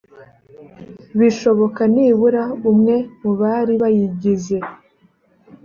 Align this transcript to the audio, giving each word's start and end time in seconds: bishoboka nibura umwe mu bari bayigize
bishoboka 1.19 1.81
nibura 1.93 2.43
umwe 2.69 2.95
mu 3.21 3.31
bari 3.39 3.73
bayigize 3.81 4.57